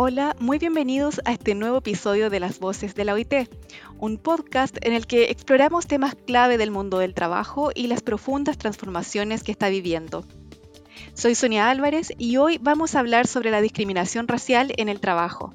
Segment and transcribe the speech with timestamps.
[0.00, 3.50] Hola, muy bienvenidos a este nuevo episodio de Las Voces de la OIT,
[3.98, 8.58] un podcast en el que exploramos temas clave del mundo del trabajo y las profundas
[8.58, 10.24] transformaciones que está viviendo.
[11.14, 15.52] Soy Sonia Álvarez y hoy vamos a hablar sobre la discriminación racial en el trabajo.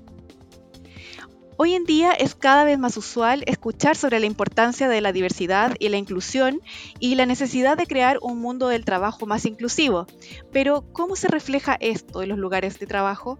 [1.55, 5.73] Hoy en día es cada vez más usual escuchar sobre la importancia de la diversidad
[5.79, 6.59] y la inclusión
[6.99, 10.05] y la necesidad de crear un mundo del trabajo más inclusivo.
[10.51, 13.39] Pero, ¿cómo se refleja esto en los lugares de trabajo?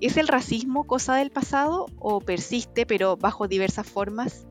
[0.00, 4.46] ¿Es el racismo cosa del pasado o persiste pero bajo diversas formas?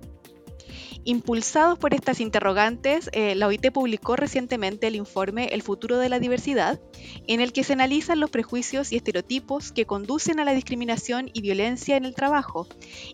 [1.04, 6.20] Impulsados por estas interrogantes, eh, la OIT publicó recientemente el informe El futuro de la
[6.20, 6.80] diversidad,
[7.26, 11.41] en el que se analizan los prejuicios y estereotipos que conducen a la discriminación y
[11.41, 12.68] violencia en el trabajo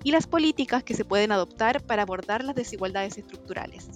[0.04, 3.88] y las políticas que se pueden adoptar para abordar las desigualdades estructurales.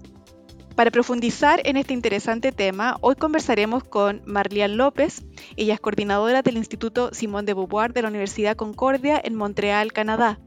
[0.81, 5.23] Para profundizar en este interesante tema, hoy conversaremos con Marlian López.
[5.55, 10.39] Ella es coordinadora del Instituto Simón de Beauvoir de la Universidad Concordia en Montreal, Canadá.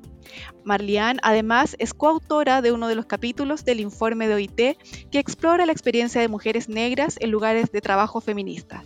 [0.65, 4.57] Marlian además es coautora de uno de los capítulos del informe de OIT
[5.13, 8.85] que explora la experiencia de mujeres negras en lugares de trabajo feministas.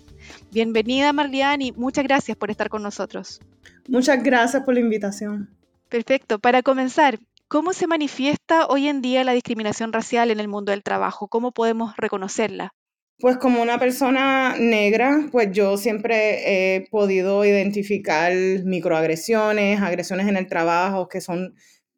[0.53, 3.41] Bienvenida Marlian y muchas gracias por estar con nosotros.
[3.89, 5.49] Muchas gracias por la invitación.
[5.89, 6.39] Perfecto.
[6.39, 7.19] Para comenzar,
[7.51, 11.29] ¿Cómo se manifiesta hoy en día la discriminación racial en el mundo del trabajo?
[11.29, 12.75] ¿Cómo podemos reconocerla?
[13.19, 20.47] Pues como una persona negra, pues yo siempre he podido identificar microagresiones, agresiones en el
[20.47, 21.55] trabajo que son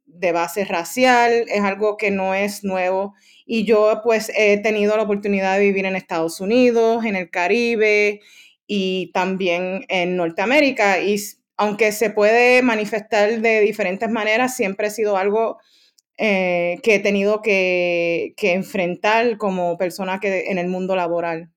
[0.07, 3.15] de base racial, es algo que no es nuevo.
[3.45, 8.21] Y yo pues he tenido la oportunidad de vivir en Estados Unidos, en el Caribe
[8.69, 11.01] y también en Norteamérica.
[11.01, 11.19] Y
[11.61, 15.59] aunque se puede manifestar de diferentes maneras, siempre ha sido algo
[16.17, 21.51] eh, que he tenido que, enfrentar como persona que, en el mundo laboral.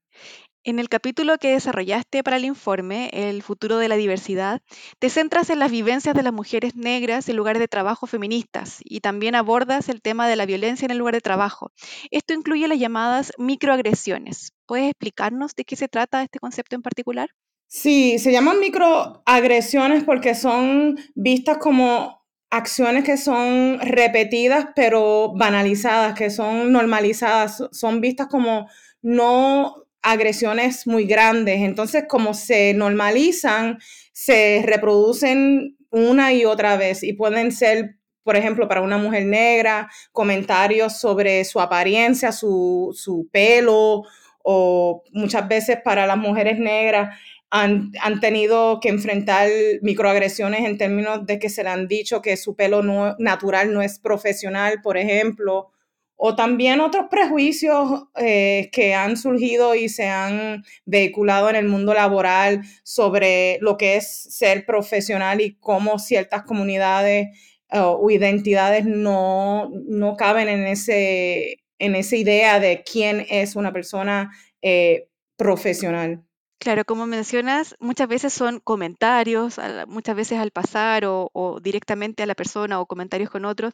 [0.66, 4.62] En el capítulo que desarrollaste para el informe, El futuro de la diversidad,
[5.00, 9.00] te centras en las vivencias de las mujeres negras en lugares de trabajo feministas y
[9.00, 11.72] también abordas el tema de la violencia en el lugar de trabajo.
[12.12, 14.52] Esto incluye las llamadas microagresiones.
[14.66, 17.30] ¿Puedes explicarnos de qué se trata este concepto en particular?
[17.76, 26.30] Sí, se llaman microagresiones porque son vistas como acciones que son repetidas pero banalizadas, que
[26.30, 28.70] son normalizadas, son vistas como
[29.02, 29.74] no
[30.04, 31.62] agresiones muy grandes.
[31.62, 33.80] Entonces, como se normalizan,
[34.12, 39.90] se reproducen una y otra vez y pueden ser, por ejemplo, para una mujer negra,
[40.12, 44.04] comentarios sobre su apariencia, su, su pelo,
[44.44, 47.18] o muchas veces para las mujeres negras
[47.54, 49.48] han, tenido que enfrentar
[49.84, 53.84] microagresiones en términos de que se le han dicho que su pelo no, natural no
[53.84, 55.70] es profesional, por ejemplo,
[56.16, 61.94] o también otros prejuicios eh, que han surgido y se han vehiculado en el mundo
[61.94, 67.28] laboral sobre lo que es ser profesional y cómo ciertas comunidades
[67.70, 73.72] eh, o identidades no, no caben en, ese, en esa idea de quién es una
[73.72, 74.32] persona
[74.64, 76.24] eh, profesional.
[76.64, 82.26] Claro, como mencionas, muchas veces son comentarios, muchas veces al pasar o, o directamente a
[82.26, 83.74] la persona o comentarios con otros.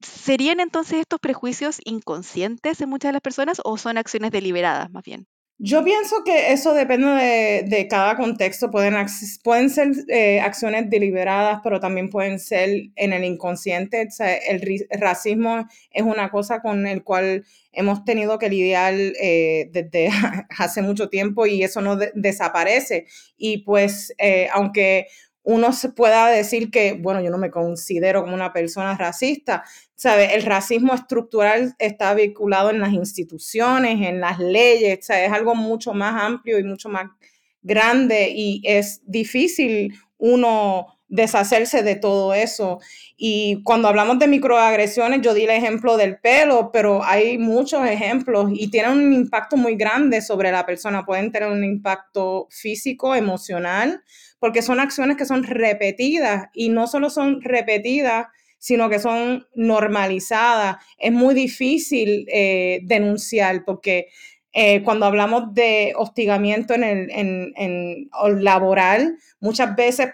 [0.00, 5.04] ¿Serían entonces estos prejuicios inconscientes en muchas de las personas o son acciones deliberadas más
[5.04, 5.26] bien?
[5.62, 8.70] Yo pienso que eso depende de, de cada contexto.
[8.70, 8.94] Pueden,
[9.44, 14.08] pueden ser eh, acciones deliberadas, pero también pueden ser en el inconsciente.
[14.48, 20.08] El, racismo es una cosa con el cual hemos tenido que lidiar eh, desde
[20.58, 23.04] hace mucho tiempo y eso no desaparece.
[23.36, 25.08] Y pues, eh, aunque
[25.42, 29.64] uno se pueda decir que, bueno, yo no me considero como una persona racista,
[29.94, 30.34] ¿sabe?
[30.34, 35.08] El racismo estructural está vinculado en las instituciones, en las leyes.
[35.08, 37.10] Es algo mucho más amplio y mucho más
[37.62, 42.80] grande y es difícil uno deshacerse de todo eso.
[43.16, 48.50] Y cuando hablamos de microagresiones, yo di el ejemplo del pelo, pero hay muchos ejemplos
[48.54, 51.04] y tienen un impacto muy grande sobre la persona.
[51.04, 54.02] Pueden tener un impacto físico, emocional,
[54.38, 58.28] porque son acciones que son repetidas y no solo son repetidas,
[58.58, 60.76] sino que son normalizadas.
[60.98, 64.08] Es muy difícil eh, denunciar porque
[64.52, 67.10] eh, cuando hablamos de hostigamiento en el
[67.56, 68.10] en,
[68.42, 70.08] laboral, muchas veces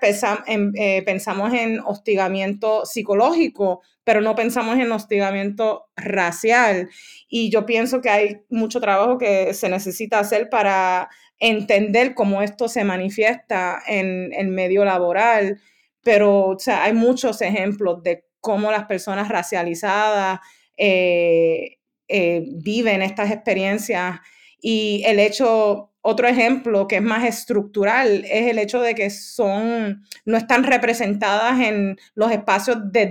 [0.47, 6.91] eh, pensamos en hostigamiento psicológico, pero no pensamos en hostigamiento racial.
[7.29, 11.09] Y yo pienso que hay mucho trabajo que se necesita hacer para
[11.39, 15.61] entender cómo esto se manifiesta en el medio laboral,
[16.03, 20.41] pero hay muchos ejemplos de cómo las personas racializadas
[20.77, 24.21] eh, eh, viven estas experiencias
[24.61, 30.05] y el hecho otro ejemplo que es más estructural es el hecho de que son,
[30.25, 33.07] no están representadas en los espacios de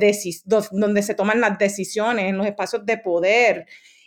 [0.71, 3.65] donde se toman las decisiones, en los espacios de poder.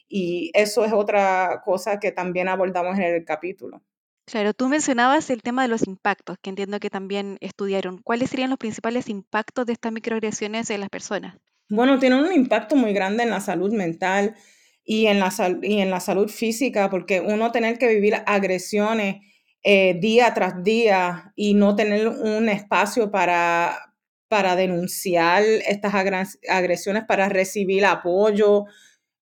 [0.09, 3.83] Y eso es otra cosa que también abordamos en el capítulo.
[4.25, 7.99] Claro, tú mencionabas el tema de los impactos, que entiendo que también estudiaron.
[7.99, 11.37] ¿Cuáles serían los principales impactos de estas microagresiones en las personas?
[11.69, 14.35] Bueno, tienen un impacto muy grande en la salud mental
[14.91, 15.31] y en la,
[15.61, 19.17] y en la salud física, porque uno tener que vivir agresiones
[19.63, 23.93] eh, día tras día y no tener un espacio para,
[24.29, 28.65] para denunciar estas agresiones, para recibir apoyo,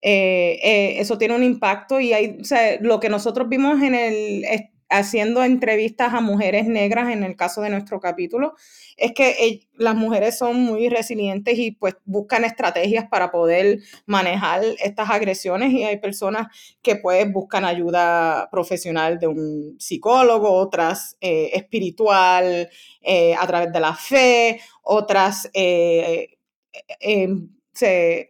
[0.03, 2.39] eh, eh, eso tiene un impacto y hay,
[2.81, 4.45] lo que nosotros vimos en el
[4.89, 8.55] haciendo entrevistas a mujeres negras en el caso de nuestro capítulo,
[8.97, 15.11] es que las mujeres son muy resilientes y pues buscan estrategias para poder manejar estas
[15.11, 16.47] agresiones y hay personas
[16.83, 22.71] que pues buscan ayuda profesional de un psicólogo, otras eh, espiritual
[23.03, 25.51] eh, a través de la fe, otras...
[25.55, 26.31] Eh,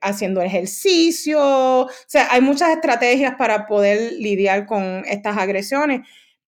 [0.01, 6.01] haciendo ejercicio, o sea, hay muchas estrategias para poder lidiar con estas agresiones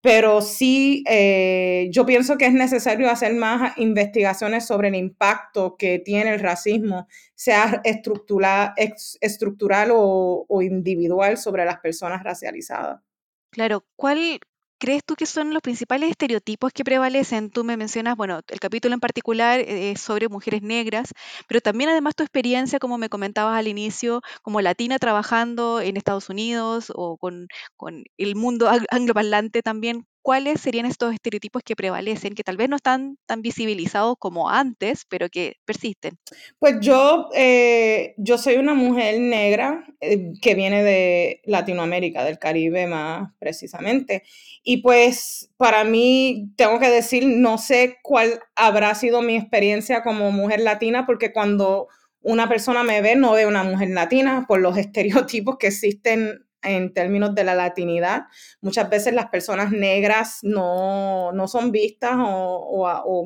[0.08, 5.98] pero sí eh, yo pienso que es necesario hacer más investigaciones sobre el impacto que
[5.98, 8.72] tiene el racismo, sea estructural,
[9.20, 13.02] estructural o, o individual sobre las personas racializadas.
[13.50, 14.40] Claro, ¿cuál
[14.78, 17.50] crees tú que son los principales estereotipos que prevalecen?
[17.50, 21.12] Tú me mencionas, bueno, el capítulo en particular eh, es sobre mujeres negras,
[21.46, 26.28] pero también además tu experiencia, como me comentabas al inicio, como latina trabajando en Estados
[26.30, 30.06] Unidos o con, con el mundo angloparlante también.
[30.28, 35.06] ¿Cuáles serían estos estereotipos que prevalecen, que tal vez no están tan visibilizados como antes,
[35.08, 36.18] pero que persisten?
[36.58, 42.86] Pues yo, eh, yo soy una mujer negra eh, que viene de Latinoamérica, del Caribe
[42.86, 44.22] más precisamente.
[44.62, 50.30] Y pues para mí, tengo que decir, no sé cuál habrá sido mi experiencia como
[50.30, 51.88] mujer latina, porque cuando
[52.20, 56.92] una persona me ve, no ve una mujer latina por los estereotipos que existen en
[56.92, 58.24] términos de la latinidad.
[58.60, 63.24] Muchas veces las personas negras no, son vistas o,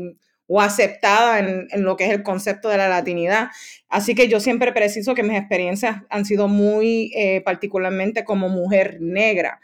[0.59, 3.49] aceptadas en, lo que es el concepto de la latinidad.
[3.89, 8.99] Así que yo siempre preciso que mis experiencias han sido muy eh, particularmente como mujer
[9.01, 9.61] negra.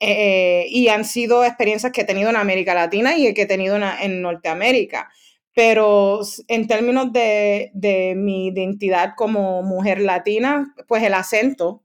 [0.00, 3.76] Eh, y han sido experiencias que he tenido en América Latina y que he tenido
[3.76, 5.10] en, Norteamérica.
[5.54, 11.82] Pero en términos de, de mi identidad como mujer latina, pues el acento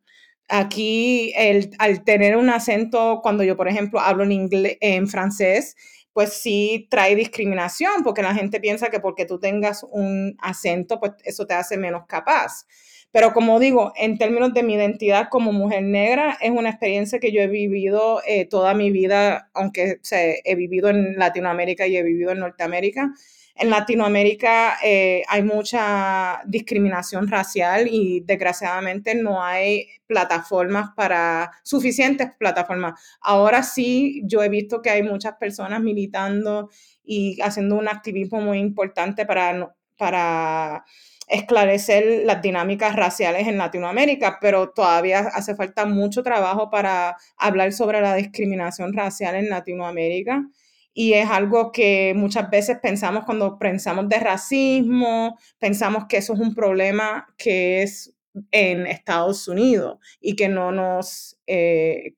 [0.50, 5.75] Aquí, el, al tener un acento, cuando yo, por ejemplo, hablo en, inglés, en francés,
[6.13, 11.13] pues sí trae discriminación, porque la gente piensa que porque tú tengas un acento, pues
[11.24, 12.66] eso te hace menos capaz.
[13.12, 17.31] Pero como digo, en términos de mi identidad como mujer negra, es una experiencia que
[17.31, 22.31] yo he vivido eh, toda mi vida, aunque he vivido en Latinoamérica y he vivido
[22.31, 23.12] en Norteamérica
[23.56, 33.00] en Latinoamérica eh, hay mucha discriminación racial y desgraciadamente no hay plataformas para, suficientes plataformas.
[33.22, 36.70] Ahora sí, yo he visto que hay muchas personas militando
[37.04, 40.84] y haciendo un activismo muy importante para, para
[41.28, 48.02] esclarecer las dinámicas raciales en Latinoamérica, pero todavía hace falta mucho trabajo para hablar sobre
[48.02, 50.44] la discriminación racial en Latinoamérica
[50.94, 56.39] y es algo que muchas veces pensamos cuando pensamos de racismo, pensamos que eso es
[56.39, 58.13] un problema que es
[58.51, 61.38] en Estados Unidos y que no nos...
[61.48, 62.15] Eh,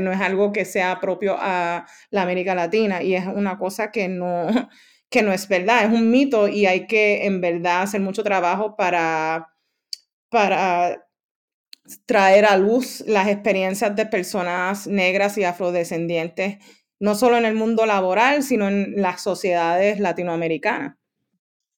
[0.00, 4.08] no es algo que sea propio a la América Latina y es una cosa que
[4.08, 4.46] no,
[5.10, 8.74] que no es verdad, es un mito y hay que en verdad hacer mucho trabajo
[8.74, 9.48] para,
[10.30, 11.06] para
[12.06, 16.56] traer a luz las experiencias de personas negras y afrodescendientes
[17.00, 20.96] no solo en el mundo laboral, sino en las sociedades latinoamericanas.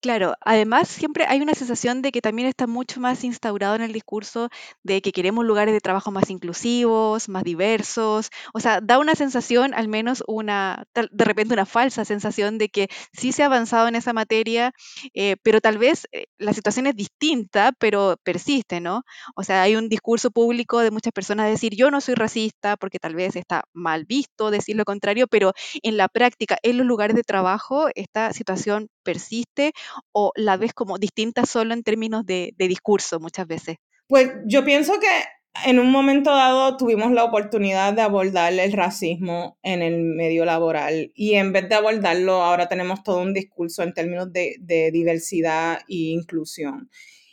[0.01, 3.93] Claro, además siempre hay una sensación de que también está mucho más instaurado en el
[3.93, 4.49] discurso
[4.85, 8.31] de que queremos lugares de trabajo más inclusivos, más diversos.
[8.55, 12.89] O sea, da una sensación, al menos una, de repente una falsa sensación de que
[13.13, 14.73] sí se ha avanzado en esa materia,
[15.15, 19.03] eh, pero tal vez eh, la situación es distinta, pero persiste, ¿no?
[19.35, 22.99] O sea, hay un discurso público de muchas personas decir yo no soy racista porque
[23.01, 25.53] tal vez está mal visto decir lo contrario, pero
[25.83, 29.73] en la práctica, en los lugares de trabajo, esta situación persiste
[30.13, 33.77] o la ves como distinta solo en términos de, discurso muchas veces?
[34.07, 35.09] Pues yo pienso que
[35.65, 41.11] en un momento dado tuvimos la oportunidad de abordar el racismo en el medio laboral
[41.15, 46.13] y en vez de abordarlo ahora tenemos todo un discurso en términos de, diversidad e
[46.13, 46.91] inclusión.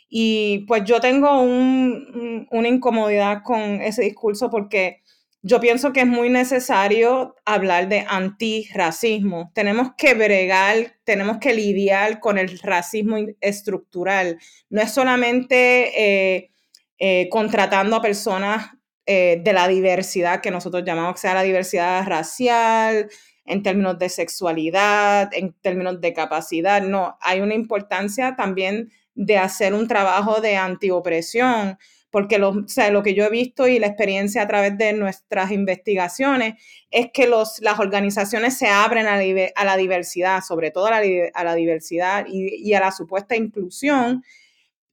[0.08, 5.02] Y pues yo tengo una incomodidad con ese discurso porque
[5.46, 9.52] yo pienso que es muy necesario hablar de antirracismo.
[9.54, 14.38] Tenemos que bregar, tenemos que lidiar con el racismo estructural.
[14.70, 16.50] No es solamente eh,
[16.98, 18.72] eh, contratando a personas
[19.06, 23.08] eh, de la diversidad que nosotros llamamos que sea la diversidad racial,
[23.44, 26.82] en términos de sexualidad, en términos de capacidad.
[26.82, 31.78] No, hay una importancia también de hacer un trabajo de antiopresión
[32.16, 36.54] porque lo, lo que yo he visto y la experiencia a través de nuestras investigaciones
[36.90, 39.18] es que los, las organizaciones se abren a,
[39.66, 44.24] la diversidad, sobre todo a la, diversidad y, a la supuesta inclusión,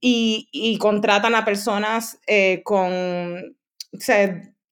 [0.02, 3.56] y, contratan a personas eh, con,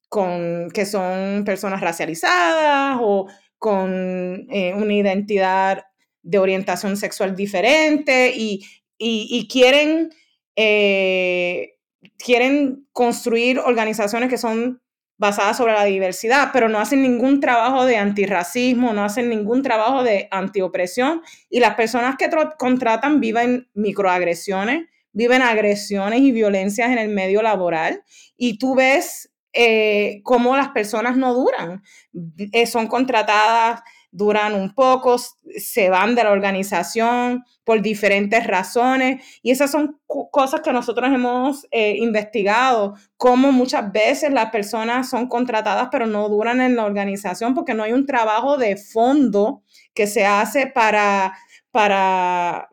[0.09, 3.27] con, que son personas racializadas o
[3.59, 5.85] con eh, una identidad
[6.21, 10.09] de orientación sexual diferente y, quieren
[10.57, 11.77] eh,
[12.17, 14.81] quieren construir organizaciones que son
[15.21, 20.03] basadas sobre la diversidad, pero no hacen ningún trabajo de antirracismo, no hacen ningún trabajo
[20.03, 22.27] de antiopresión y las personas que
[22.57, 28.01] contratan viven microagresiones, viven agresiones y violencias en el medio laboral
[28.35, 31.83] y tú ves eh, cómo las personas no duran,
[32.51, 33.81] eh, son contratadas
[34.11, 39.23] duran un poco, se van de la organización por diferentes razones.
[39.41, 39.99] Y esas son
[40.31, 46.27] cosas que nosotros hemos eh, investigado, cómo muchas veces las personas son contratadas pero no
[46.29, 49.63] duran en la organización porque no hay un trabajo de fondo
[49.93, 51.33] que se hace para,
[51.71, 52.69] para,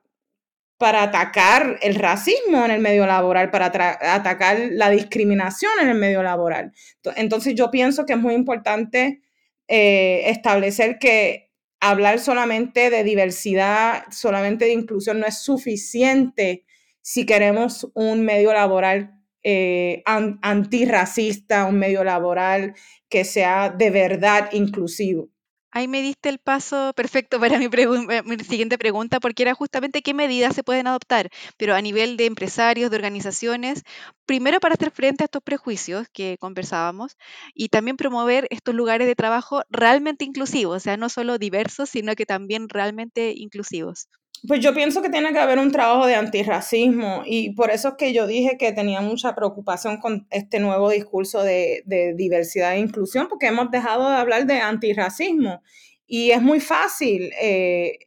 [0.77, 6.23] para atacar el racismo en el medio laboral, para atacar la discriminación en el medio
[6.23, 6.73] laboral.
[7.17, 9.23] Entonces yo pienso que es muy importante
[9.69, 16.65] eh, establecer que hablar solamente de diversidad, solamente de inclusión no es suficiente
[17.03, 22.75] si queremos un medio laboral eh, antirracista, un medio laboral
[23.09, 25.31] que sea de verdad inclusivo.
[25.71, 30.03] Ahí me diste el paso perfecto para mi, eh, mi, siguiente pregunta, porque era justamente
[30.03, 33.83] qué medidas se pueden adoptar, pero a nivel de empresarios, de organizaciones,
[34.27, 37.17] primero para hacer frente a estos prejuicios que conversábamos
[37.55, 42.15] y también promover estos lugares de trabajo realmente inclusivos, o sea, no solo diversos, sino
[42.15, 44.09] que también realmente inclusivos.
[44.47, 47.95] Pues yo pienso que tiene que haber un trabajo de antirracismo y por eso es
[47.95, 51.83] que yo dije que tenía mucha preocupación con este nuevo discurso de,
[52.17, 55.63] diversidad e inclusión, porque hemos dejado de hablar de antirracismo
[56.07, 57.99] y es muy fácil eh,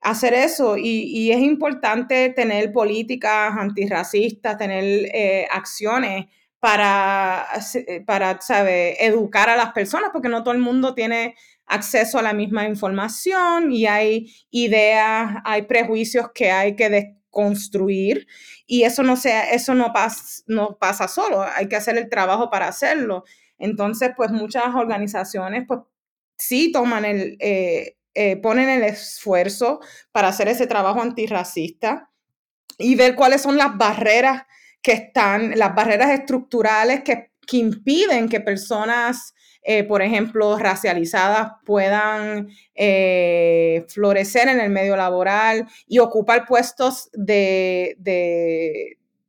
[0.00, 6.26] hacer eso y, es importante tener políticas antirracistas, tener eh, acciones
[6.60, 7.46] para,
[8.06, 11.34] para, ¿sabe?, educar a las personas, porque no todo el mundo tiene
[11.66, 18.26] acceso a la misma información y hay ideas, hay prejuicios que hay que desconstruir
[18.66, 19.92] y eso no, sea, eso no,
[20.46, 23.24] no pasa solo, hay que hacer el trabajo para hacerlo.
[23.58, 25.80] Entonces, pues muchas organizaciones, pues
[26.38, 29.80] sí toman el, eh, eh, ponen el esfuerzo
[30.12, 32.10] para hacer ese trabajo antirracista
[32.78, 34.44] y ver cuáles son las barreras
[34.82, 39.33] que están, las barreras estructurales que, que impiden que personas
[39.66, 47.96] eh, por ejemplo, racializadas puedan eh, florecer en el medio laboral y ocupar puestos de,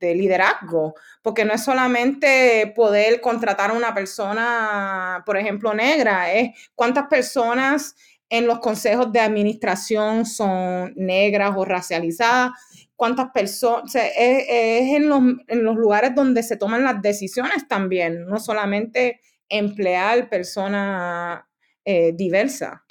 [0.01, 7.07] liderazgo, porque no es solamente poder contratar a una persona, por ejemplo, negra, es cuántas
[7.07, 7.95] personas
[8.29, 12.51] en los consejos de administración son negras o racializadas,
[12.95, 18.39] cuántas personas, es, en, los, en, los, lugares donde se toman las decisiones también, no
[18.39, 21.43] solamente emplear personas
[21.85, 22.81] eh, diversas.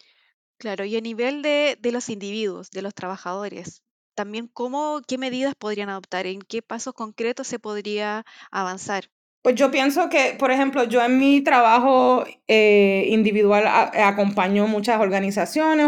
[0.58, 3.82] Claro, y a nivel de, los individuos, de los trabajadores,
[4.14, 9.10] también cómo, qué medidas podrían adoptar, en qué pasos concretos se podría avanzar.
[9.42, 15.86] Pues yo pienso que, por ejemplo, yo en mi trabajo eh, individual acompaño muchas organizaciones,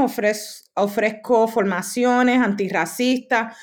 [0.75, 3.56] ofrezco formaciones antirracistas,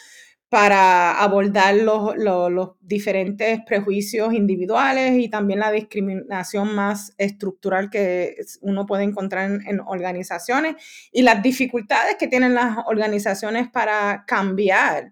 [0.53, 9.01] para abordar los, diferentes prejuicios individuales y también la discriminación más estructural que uno puede
[9.01, 10.75] encontrar en, organizaciones
[11.11, 15.11] y las dificultades que tienen las organizaciones para cambiar.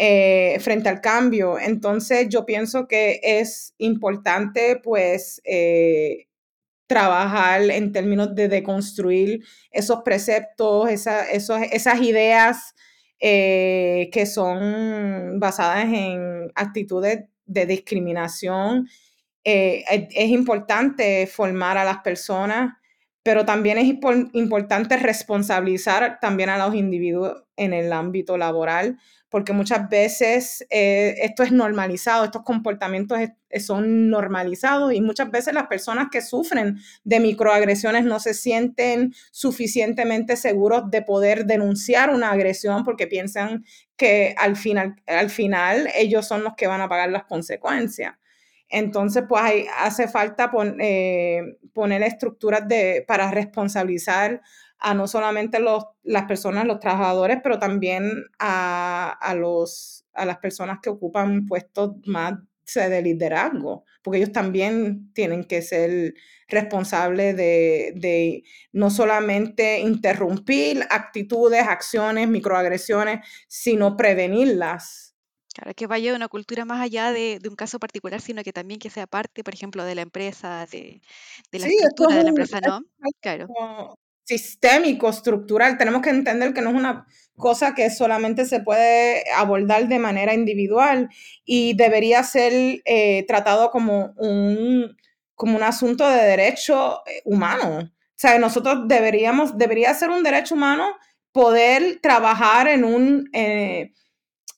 [0.00, 1.58] Eh, frente al cambio.
[1.58, 6.28] Entonces, yo pienso que es importante, pues, eh,
[6.86, 12.76] trabajar en términos de deconstruir esos preceptos, esas ideas
[13.20, 18.88] eh, que son basadas en actitudes de discriminación.
[19.44, 22.74] Eh, es, importante formar a las personas
[23.22, 23.86] pero también es
[24.32, 28.98] importante responsabilizar también a los individuos en el ámbito laboral,
[29.28, 33.18] porque muchas veces eh, esto es normalizado, estos comportamientos
[33.60, 40.36] son normalizados y muchas veces las personas que sufren de microagresiones no se sienten suficientemente
[40.36, 43.64] seguros de poder denunciar una agresión porque piensan
[43.96, 48.14] que al final, al final ellos son los que van a pagar las consecuencias.
[48.68, 54.42] Entonces, pues ahí hace falta eh, poner estructuras de, para responsabilizar
[54.78, 60.78] a no solamente los, las personas, los trabajadores, pero también a, los, a las personas
[60.82, 62.34] que ocupan puestos más
[62.74, 66.14] de liderazgo, porque ellos también tienen que ser
[66.48, 75.07] responsables de, de, no solamente interrumpir actitudes, acciones, microagresiones, sino prevenirlas.
[75.58, 78.78] Claro, que vaya de una cultura más allá de, un caso particular, sino que también
[78.78, 81.00] que sea parte, por ejemplo, de la empresa, de,
[81.50, 82.80] la estructura de la empresa, ¿no?
[83.20, 83.48] Claro.
[84.22, 85.76] Sistémico, estructural.
[85.76, 90.32] Tenemos que entender que no es una cosa que solamente se puede abordar de manera
[90.32, 91.08] individual
[91.44, 94.96] y debería ser eh, tratado como un,
[95.34, 97.78] como un asunto de derecho eh, humano.
[97.80, 100.86] O sea, nosotros deberíamos, debería ser un derecho humano
[101.32, 103.28] poder trabajar en un...
[103.32, 103.92] Eh,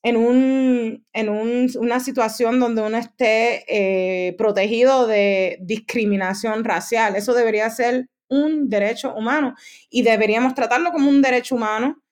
[0.03, 7.17] en, un, en un, una situación donde uno esté eh, protegido de discriminación racial.
[7.17, 9.55] Eso debería ser un derecho humano
[9.91, 12.03] y deberíamos tratarlo como un derecho humano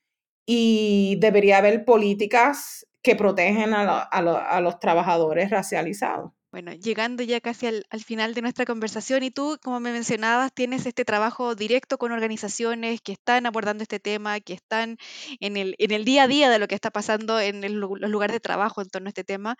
[0.46, 6.32] y debería haber políticas que protegen a, a los trabajadores racializados.
[6.50, 10.86] Bueno, llegando ya casi al, final de nuestra conversación y tú, como me mencionabas, tienes
[10.86, 14.96] este trabajo directo con organizaciones que están abordando este tema, que están
[15.40, 18.80] en el, día a día de lo que está pasando en los lugares de trabajo
[18.80, 19.56] en torno a este tema.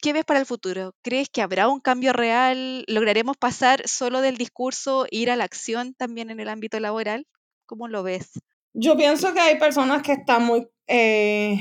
[0.00, 0.94] ¿Qué ves para el futuro?
[1.02, 2.84] ¿Crees que habrá un cambio real?
[2.88, 7.26] ¿Lograremos pasar solo del discurso, ir a la acción también en el ámbito laboral?
[7.66, 8.40] ¿Cómo lo ves?
[8.72, 11.58] Yo pienso que hay personas que están muy, eh,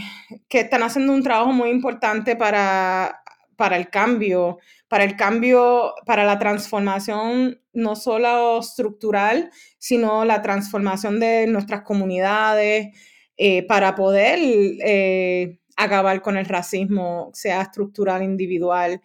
[0.47, 3.21] que están haciendo un trabajo muy importante para
[3.59, 11.19] para el cambio, para el cambio, para la transformación no solo estructural, sino la transformación
[11.19, 12.87] de nuestras comunidades,
[13.35, 19.01] eh, para poder eh, acabar con el racismo, sea estructural, individual.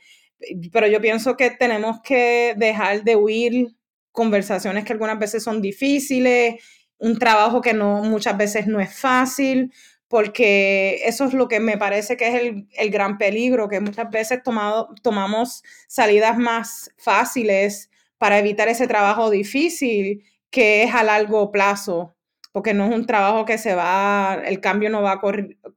[0.72, 3.74] Pero yo pienso que tenemos que dejar de huir
[4.12, 6.62] conversaciones que algunas veces son difíciles,
[6.98, 9.72] un trabajo que no muchas veces no es fácil,
[10.14, 12.35] porque eso es lo que me parece que es
[12.77, 19.29] el, gran peligro, que muchas veces tomado, tomamos salidas más fáciles para evitar ese trabajo
[19.29, 22.14] difícil que es a largo plazo,
[22.53, 25.20] porque no es un trabajo que se va, el cambio no va a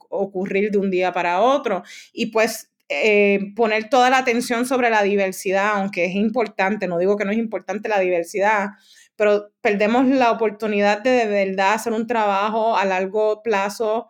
[0.10, 1.82] ocurrir de un día para otro.
[2.14, 7.18] Y pues eh, poner toda la atención sobre la diversidad, aunque es importante, no digo
[7.18, 8.68] que no es importante la diversidad,
[9.16, 14.10] pero perdemos la oportunidad de de verdad hacer un trabajo a largo plazo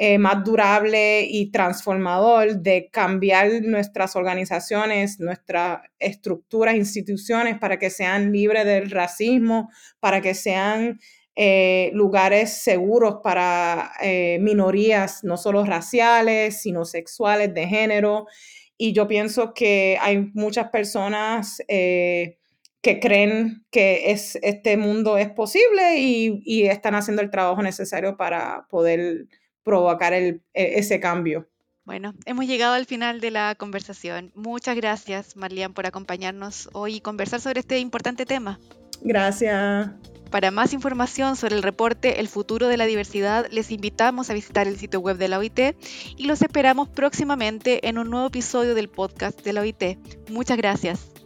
[0.00, 8.30] eh, más durable y transformador de cambiar nuestras organizaciones, nuestras estructuras, instituciones para que sean
[8.30, 11.00] libres del racismo, para que sean
[11.34, 18.28] eh, lugares seguros para eh, minorías, no solo raciales, sino sexuales, de género.
[18.76, 25.98] Y yo pienso que hay muchas personas que creen que es, este mundo es posible
[25.98, 29.26] y, y están haciendo el trabajo necesario para poder
[29.68, 31.46] provocar el, e, ese cambio.
[31.84, 34.32] Bueno, hemos llegado al final de la conversación.
[34.34, 38.58] Muchas gracias, Marlian, por acompañarnos hoy y conversar sobre este importante tema.
[39.00, 39.90] Gracias.
[40.30, 44.68] Para más información sobre el reporte El futuro de la diversidad, les invitamos a visitar
[44.68, 45.76] el sitio web de la OIT
[46.16, 49.98] y los esperamos próximamente en un nuevo episodio del podcast de la OIT.
[50.28, 51.17] Muchas gracias.